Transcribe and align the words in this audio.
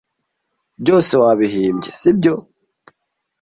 Byose 0.81 1.11
wabihimbye, 1.21 1.91
sibyo? 1.99 2.35